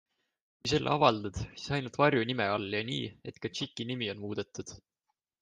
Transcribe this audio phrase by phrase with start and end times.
[0.61, 4.75] Kui selle avaldad, siis ainult varjunime all ja nii, et ka tšiki nimi on muudetud.